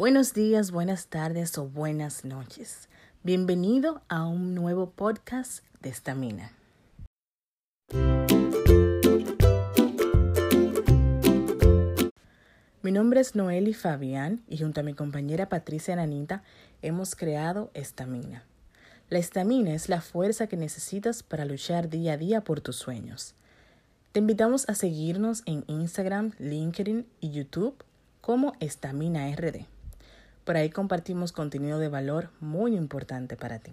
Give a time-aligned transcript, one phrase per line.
[0.00, 2.88] Buenos días, buenas tardes o buenas noches.
[3.22, 6.52] Bienvenido a un nuevo podcast de Estamina.
[12.80, 16.44] Mi nombre es Noeli Fabián y junto a mi compañera Patricia Nanita
[16.80, 18.44] hemos creado Estamina.
[19.10, 23.34] La estamina es la fuerza que necesitas para luchar día a día por tus sueños.
[24.12, 27.84] Te invitamos a seguirnos en Instagram, LinkedIn y YouTube
[28.22, 29.66] como Estamina RD.
[30.44, 33.72] Por ahí compartimos contenido de valor muy importante para ti.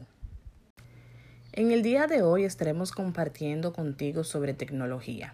[1.53, 5.34] En el día de hoy estaremos compartiendo contigo sobre tecnología,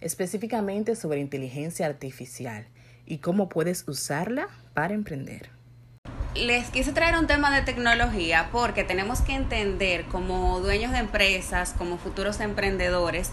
[0.00, 2.66] específicamente sobre inteligencia artificial
[3.04, 5.50] y cómo puedes usarla para emprender
[6.34, 11.74] les quise traer un tema de tecnología porque tenemos que entender como dueños de empresas,
[11.76, 13.32] como futuros emprendedores,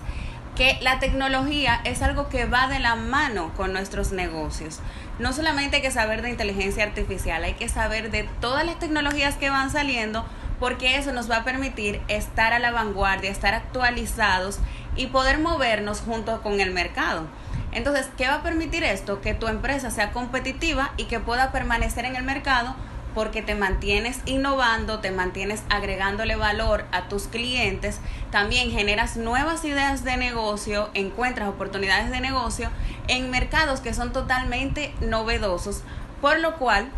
[0.55, 4.79] que la tecnología es algo que va de la mano con nuestros negocios.
[5.19, 9.35] No solamente hay que saber de inteligencia artificial, hay que saber de todas las tecnologías
[9.35, 10.25] que van saliendo
[10.59, 14.59] porque eso nos va a permitir estar a la vanguardia, estar actualizados
[14.95, 17.27] y poder movernos junto con el mercado.
[17.73, 19.19] Entonces, ¿qué va a permitir esto?
[19.19, 22.73] Que tu empresa sea competitiva y que pueda permanecer en el mercado
[23.15, 27.99] porque te mantienes innovando, te mantienes agregándole valor a tus clientes,
[28.29, 32.69] también generas nuevas ideas de negocio, encuentras oportunidades de negocio
[33.07, 35.81] en mercados que son totalmente novedosos,
[36.21, 36.89] por lo cual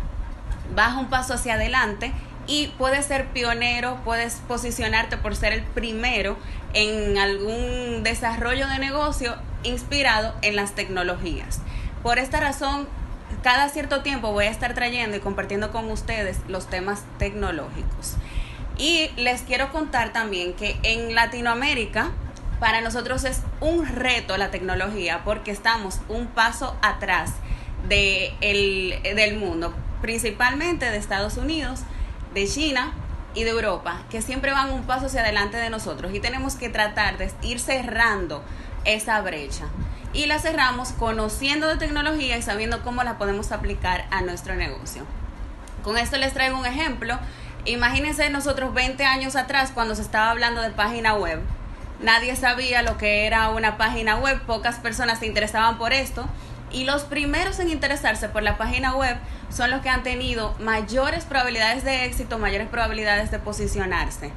[0.74, 2.12] vas un paso hacia adelante
[2.48, 6.36] y puedes ser pionero, puedes posicionarte por ser el primero
[6.74, 11.60] en algún desarrollo de negocio inspirado en las tecnologías.
[12.02, 12.88] Por esta razón,
[13.42, 18.16] cada cierto tiempo voy a estar trayendo y compartiendo con ustedes los temas tecnológicos.
[18.76, 22.10] Y les quiero contar también que en Latinoamérica
[22.60, 27.32] para nosotros es un reto la tecnología porque estamos un paso atrás
[27.88, 28.34] de
[29.14, 31.80] del mundo, principalmente de Estados Unidos,
[32.34, 32.92] de China
[33.34, 36.68] y de Europa, que siempre van un paso hacia adelante de nosotros y tenemos que
[36.68, 38.42] tratar de ir cerrando
[38.84, 39.66] esa brecha
[40.12, 45.04] y la cerramos conociendo de tecnología y sabiendo cómo la podemos aplicar a nuestro negocio.
[45.82, 47.18] Con esto les traigo un ejemplo.
[47.64, 51.40] Imagínense nosotros 20 años atrás cuando se estaba hablando de página web.
[52.00, 56.26] Nadie sabía lo que era una página web, pocas personas se interesaban por esto
[56.70, 59.16] y los primeros en interesarse por la página web
[59.50, 64.30] son los que han tenido mayores probabilidades de éxito, mayores probabilidades de posicionarse.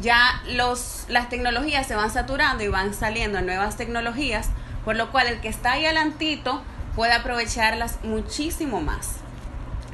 [0.00, 4.50] Ya las tecnologías se van saturando y van saliendo nuevas tecnologías
[4.88, 6.62] por lo cual el que está ahí adelantito
[6.96, 9.16] puede aprovecharlas muchísimo más.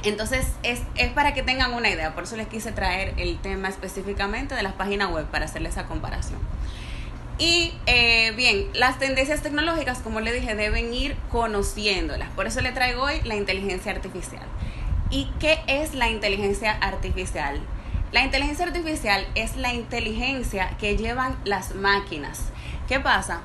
[0.05, 0.83] Entonces es,
[1.17, 4.75] para que tengan una idea, por eso les quise traer el tema específicamente de las
[4.75, 6.39] páginas web para hacerles esa comparación.
[7.39, 12.29] Y eh, bien, las tendencias tecnológicas, como le dije, deben ir conociéndolas.
[12.29, 14.47] Por eso le traigo hoy la inteligencia artificial.
[15.11, 17.59] ¿Y qué es la inteligencia artificial?
[18.13, 22.53] La inteligencia artificial es la inteligencia que llevan las máquinas.
[22.87, 23.41] ¿Qué pasa?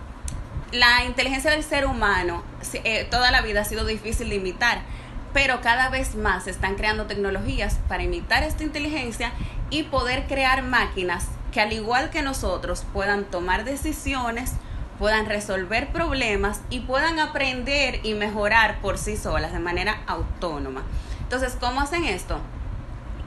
[0.71, 2.43] La inteligencia del ser humano
[2.83, 4.81] eh, toda la vida ha sido difícil de imitar,
[5.33, 9.31] pero cada vez más se están creando tecnologías para imitar esta inteligencia
[9.69, 14.53] y poder crear máquinas que al igual que nosotros puedan tomar decisiones,
[14.99, 20.83] puedan resolver problemas y puedan aprender y mejorar por sí solas de manera autónoma.
[21.21, 22.39] Entonces, ¿cómo hacen esto?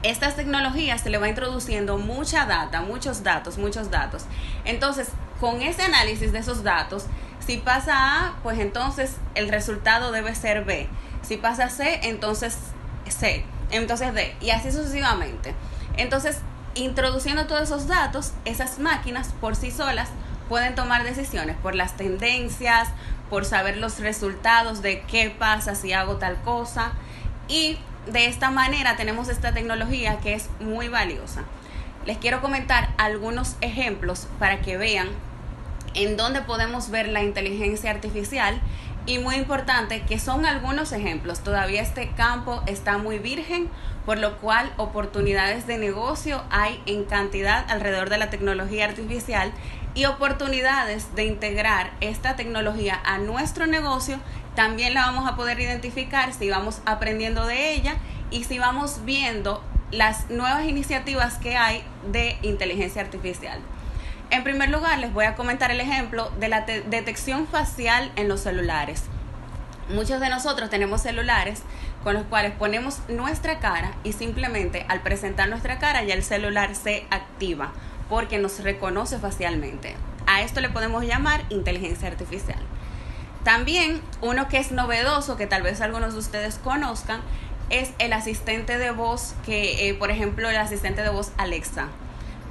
[0.03, 4.25] Estas tecnologías se le va introduciendo mucha data, muchos datos, muchos datos.
[4.65, 7.05] Entonces, con ese análisis de esos datos,
[7.45, 10.87] si pasa A, pues entonces el resultado debe ser B.
[11.21, 12.57] Si pasa C, entonces
[13.07, 13.45] C.
[13.71, 14.35] Entonces D.
[14.41, 15.53] Y así sucesivamente.
[15.97, 16.39] Entonces,
[16.75, 20.09] introduciendo todos esos datos, esas máquinas por sí solas
[20.49, 22.89] pueden tomar decisiones por las tendencias,
[23.29, 26.93] por saber los resultados de qué pasa si hago tal cosa.
[27.47, 27.77] Y
[28.07, 31.43] de esta manera tenemos esta tecnología que es muy valiosa.
[32.05, 35.09] Les quiero comentar algunos ejemplos para que vean
[35.93, 38.59] en donde podemos ver la inteligencia artificial
[39.05, 41.41] y muy importante que son algunos ejemplos.
[41.41, 43.69] Todavía este campo está muy virgen,
[44.05, 49.51] por lo cual oportunidades de negocio hay en cantidad alrededor de la tecnología artificial
[49.95, 54.19] y oportunidades de integrar esta tecnología a nuestro negocio
[54.55, 57.95] también la vamos a poder identificar si vamos aprendiendo de ella
[58.29, 63.59] y si vamos viendo las nuevas iniciativas que hay de inteligencia artificial.
[64.33, 68.39] En primer lugar, les voy a comentar el ejemplo de la detección facial en los
[68.39, 69.03] celulares.
[69.89, 71.61] Muchos de nosotros tenemos celulares
[72.03, 76.73] con los cuales ponemos nuestra cara y simplemente al presentar nuestra cara ya el celular
[76.73, 77.73] se activa
[78.09, 79.95] porque nos reconoce facialmente.
[80.25, 82.57] A esto le podemos llamar inteligencia artificial.
[83.43, 87.21] También uno que es novedoso, que tal vez algunos de ustedes conozcan,
[87.69, 91.89] es el asistente de voz que, eh, por ejemplo, el asistente de voz Alexa.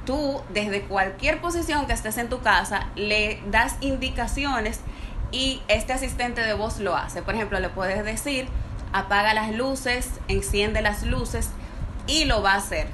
[0.07, 4.81] Tú, desde cualquier posición que estés en tu casa, le das indicaciones
[5.31, 7.23] y este asistente de voz lo hace.
[7.23, 8.49] Por ejemplo, le puedes decir,
[8.93, 11.51] apaga las luces, enciende las luces
[12.07, 12.89] y lo va a hacer.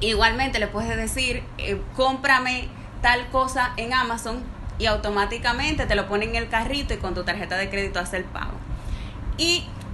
[0.00, 2.68] Igualmente le puedes decir, eh, cómprame
[3.02, 4.42] tal cosa en Amazon
[4.78, 8.16] y automáticamente te lo pone en el carrito y con tu tarjeta de crédito hace
[8.16, 8.52] el pago.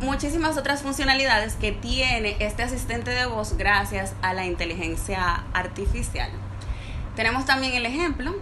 [0.01, 6.31] Muchísimas otras funcionalidades que tiene este asistente de voz gracias a la inteligencia artificial.
[7.15, 8.35] Tenemos también el ejemplo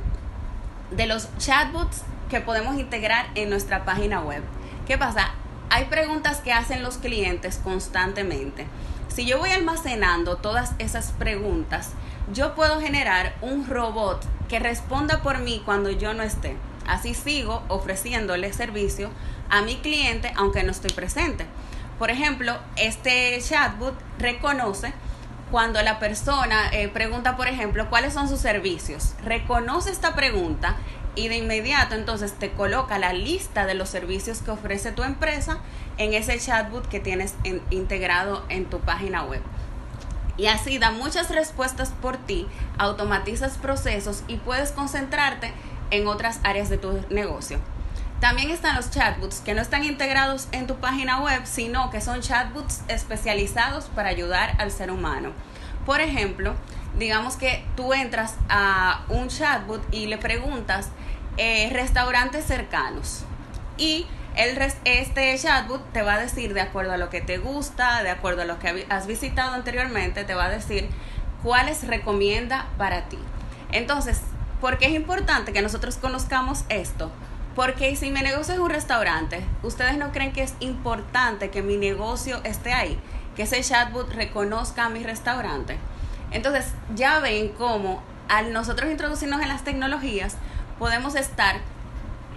[0.90, 4.42] de los chatbots que podemos integrar en nuestra página web.
[4.86, 5.30] ¿Qué pasa?
[5.70, 8.66] Hay preguntas que hacen los clientes constantemente.
[9.08, 11.90] Si yo voy almacenando todas esas preguntas,
[12.32, 16.56] yo puedo generar un robot que responda por mí cuando yo no esté.
[16.86, 19.10] Así sigo ofreciéndole servicio
[19.50, 21.46] a mi cliente aunque no estoy presente.
[21.98, 24.92] Por ejemplo, este chatbot reconoce
[25.50, 29.14] cuando la persona eh, pregunta, por ejemplo, cuáles son sus servicios.
[29.25, 30.76] Reconoce esta pregunta
[31.14, 35.58] y de inmediato entonces te coloca la lista de los servicios que ofrece tu empresa
[35.96, 37.34] en ese chatbot que tienes
[37.70, 39.42] integrado en tu página web.
[40.36, 45.52] Y así da muchas respuestas por ti, automatizas procesos y puedes concentrarte
[45.90, 47.58] en otras áreas de tu negocio.
[48.20, 52.20] También están los chatbots que no están integrados en tu página web, sino que son
[52.20, 55.32] chatbots especializados para ayudar al ser humano.
[55.84, 56.54] Por ejemplo,
[56.98, 60.88] digamos que tú entras a un chatbot y le preguntas
[61.36, 63.25] eh, restaurantes cercanos
[63.76, 68.02] y el este chatbot te va a decir de acuerdo a lo que te gusta,
[68.02, 70.88] de acuerdo a lo que has visitado anteriormente, te va a decir
[71.42, 73.19] cuáles recomienda para ti.
[73.70, 74.22] Entonces,
[74.60, 77.10] ¿por qué es importante que nosotros conozcamos esto?
[77.54, 81.76] Porque si mi negocio es un restaurante, ¿ustedes no creen que es importante que mi
[81.76, 82.98] negocio esté ahí?
[83.36, 85.78] Que ese chatbot reconozca a mi restaurante.
[86.32, 90.36] Entonces, ya ven cómo al nosotros introducirnos en las tecnologías,
[90.78, 91.56] podemos estar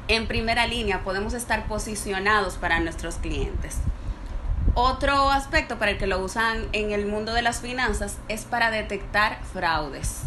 [0.07, 3.77] en primera línea, podemos estar posicionados para nuestros clientes.
[4.73, 8.69] Otro aspecto para el que lo usan en el mundo de las finanzas es para
[8.69, 10.21] detectar fraudes.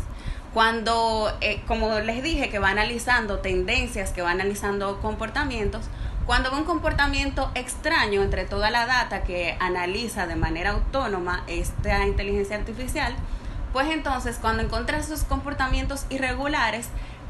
[0.54, 5.86] Cuando, eh, como les dije, que va analizando tendencias, que va analizando comportamientos,
[6.26, 12.06] cuando ve un comportamiento extraño entre toda la data que analiza de manera autónoma esta
[12.06, 13.14] inteligencia artificial,
[13.72, 16.88] pues entonces cuando encuentra esos comportamientos irregulares,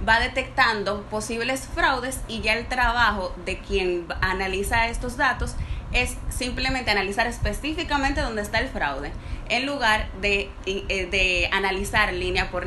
[0.09, 5.55] va detectando posibles fraudes y ya el trabajo de quien analiza estos datos
[5.93, 9.13] es simplemente analizar específicamente dónde está el fraude,
[9.49, 12.67] en lugar de, eh, de analizar línea por,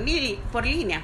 [0.51, 1.01] por línea.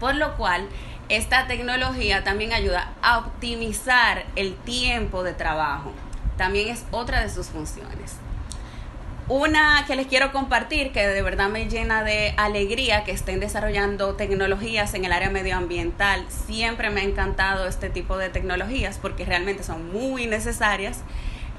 [0.00, 0.68] Por lo cual,
[1.08, 5.92] esta tecnología también ayuda a optimizar el tiempo de trabajo.
[6.36, 8.16] También es otra de sus funciones.
[9.30, 14.16] Una que les quiero compartir, que de verdad me llena de alegría que estén desarrollando
[14.16, 16.26] tecnologías en el área medioambiental.
[16.28, 21.02] Siempre me ha encantado este tipo de tecnologías porque realmente son muy necesarias.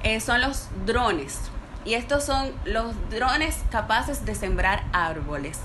[0.03, 1.39] Eh, son los drones.
[1.85, 5.57] Y estos son los drones capaces de sembrar árboles.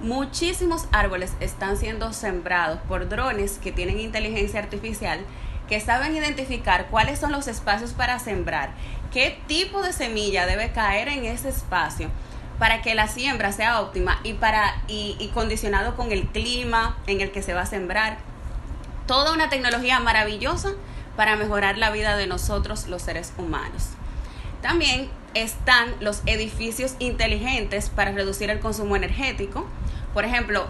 [0.00, 5.20] Muchísimos árboles están siendo sembrados por drones que tienen inteligencia artificial
[5.68, 8.74] que saben identificar cuáles son los espacios para sembrar,
[9.12, 12.10] qué tipo de semilla debe caer en ese espacio
[12.58, 17.32] para que la siembra sea óptima y para y, condicionado con el clima en el
[17.32, 18.18] que se va a sembrar.
[19.06, 20.70] Toda una tecnología maravillosa
[21.16, 23.88] para mejorar la vida de nosotros los seres humanos.
[24.60, 29.66] También están los edificios inteligentes para reducir el consumo energético.
[30.14, 30.68] Por ejemplo,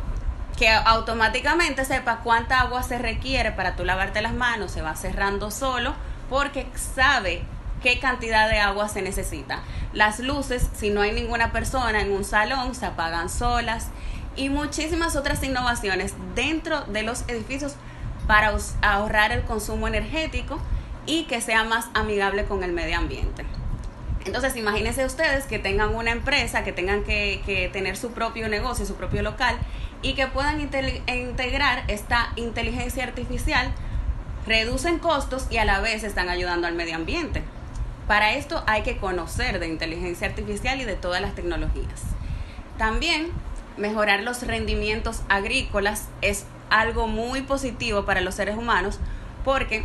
[0.56, 5.50] que automáticamente sepa cuánta agua se requiere para tú lavarte las manos, se va cerrando
[5.50, 5.94] solo
[6.30, 7.42] porque sabe
[7.82, 9.62] qué cantidad de agua se necesita.
[9.92, 13.88] Las luces, si no hay ninguna persona en un salón, se apagan solas
[14.36, 17.74] y muchísimas otras innovaciones dentro de los edificios
[18.26, 20.58] para ahorrar el consumo energético
[21.06, 23.44] y que sea más amigable con el medio ambiente.
[24.24, 28.94] Entonces, imagínense ustedes que tengan una empresa, que tengan que, tener su propio negocio, su
[28.94, 29.58] propio local
[30.00, 33.72] y que puedan integrar esta inteligencia artificial,
[34.46, 37.42] reducen costos y a la vez están ayudando al medio ambiente.
[38.06, 42.02] Para esto hay que conocer de inteligencia artificial y de todas las tecnologías.
[42.78, 43.30] También
[43.76, 48.98] mejorar los rendimientos agrícolas es algo muy positivo para los seres humanos
[49.44, 49.84] porque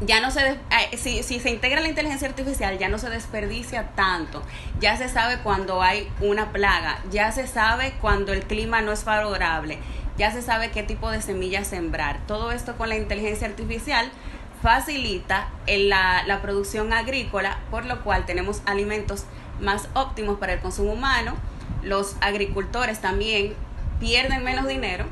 [0.00, 3.90] ya no se eh, si, si, se integra la inteligencia artificial ya no se desperdicia
[3.94, 4.42] tanto
[4.80, 9.04] ya se sabe cuando hay una plaga ya se sabe cuando el clima no es
[9.04, 9.78] favorable
[10.16, 14.10] ya se sabe qué tipo de semillas sembrar todo esto con la inteligencia artificial
[14.62, 19.24] facilita la, la producción agrícola por lo cual tenemos alimentos
[19.60, 21.34] más óptimos para el consumo humano.
[21.82, 23.54] Los agricultores también
[24.00, 25.06] pierden menos dinero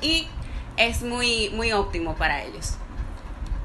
[0.00, 0.28] y
[0.76, 2.76] es muy, muy óptimo para ellos.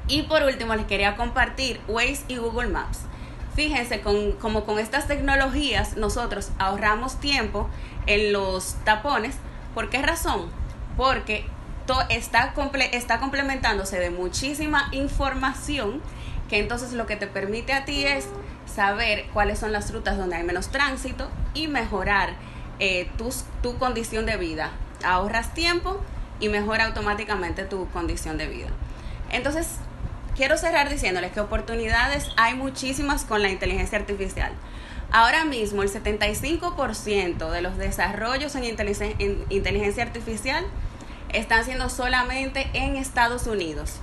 [0.08, 3.00] Y por último, les quería compartir Waze y Google Maps.
[3.54, 7.68] Fíjense, con, como con estas tecnologías nosotros ahorramos tiempo
[8.06, 9.36] en los tapones.
[9.74, 10.48] ¿Por qué razón?
[10.96, 11.44] Porque
[12.08, 12.54] está,
[12.92, 16.00] está complementándose de muchísima información
[16.48, 18.26] que entonces lo que te permite a ti es
[18.66, 22.30] saber cuáles son las rutas donde hay menos tránsito y mejorar
[22.80, 23.08] eh,
[23.62, 24.70] tu condición de vida.
[25.04, 26.00] Ahorras tiempo
[26.40, 28.68] y mejora automáticamente tu condición de vida.
[29.30, 29.76] Entonces,
[30.36, 34.52] quiero cerrar diciéndoles que oportunidades hay muchísimas con la inteligencia artificial.
[35.12, 40.64] Ahora mismo el 75% de los desarrollos en inteligencia artificial
[41.32, 43.96] están siendo solamente en Estados Unidos.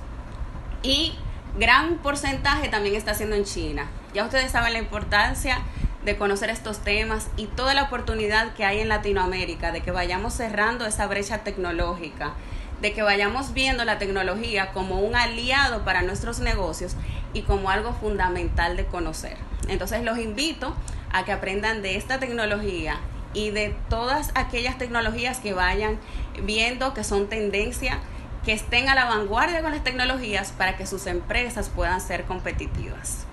[0.82, 1.14] Y
[1.58, 3.86] gran porcentaje también está siendo en China.
[4.14, 5.60] Ya ustedes saben la importancia
[6.04, 10.34] de conocer estos temas y toda la oportunidad que hay en Latinoamérica de que vayamos
[10.34, 12.32] cerrando esa brecha tecnológica,
[12.80, 16.94] de que vayamos viendo la tecnología como un aliado para nuestros negocios
[17.34, 19.36] y como algo fundamental de conocer.
[19.68, 20.74] Entonces los invito
[21.12, 22.98] a que aprendan de esta tecnología
[23.34, 25.98] y de todas aquellas tecnologías que vayan
[26.42, 28.00] viendo que son tendencia,
[28.44, 33.26] que estén a la vanguardia con las tecnologías para que sus empresas puedan ser competitivas.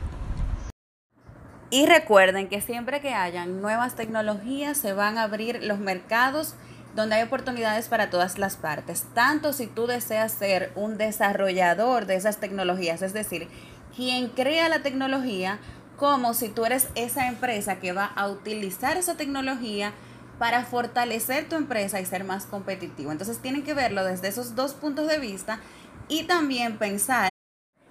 [1.70, 6.56] Y recuerden que siempre que hayan nuevas tecnologías se van a abrir los mercados
[6.96, 12.16] donde hay oportunidades para todas las partes, tanto si tú deseas ser un desarrollador de
[12.16, 13.50] esas tecnologías, es decir,
[13.96, 15.60] quien crea la tecnología,
[15.98, 19.94] como si tú eres esa empresa que va a utilizar esa tecnología
[20.40, 23.12] para fortalecer tu empresa y ser más competitivo.
[23.12, 25.60] Entonces tienen que verlo desde esos dos puntos de vista
[26.08, 27.30] y también pensar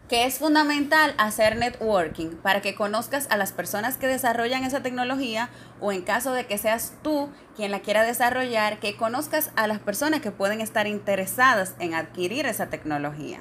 [0.09, 5.49] que es fundamental hacer networking para que conozcas a las personas que desarrollan esa tecnología
[5.81, 9.79] o en caso de que seas tú quien la quiera desarrollar, que conozcas a las
[9.79, 13.41] personas que pueden estar interesadas en adquirir esa tecnología.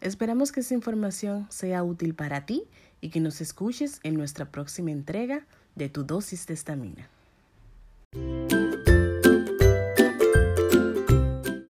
[0.00, 2.68] Esperamos que esta información sea útil para ti
[3.00, 7.08] y que nos escuches en nuestra próxima entrega de tu dosis de estamina.